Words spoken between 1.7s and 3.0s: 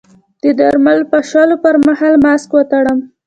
مهال ماسک وتړم؟